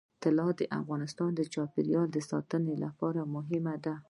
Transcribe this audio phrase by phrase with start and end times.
[0.23, 3.93] طلا د افغانستان د چاپیریال ساتنې لپاره مهم دي.